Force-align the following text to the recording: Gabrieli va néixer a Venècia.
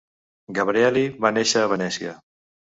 Gabrieli 0.59 1.05
va 1.27 1.33
néixer 1.37 1.63
a 1.67 1.71
Venècia. 1.77 2.19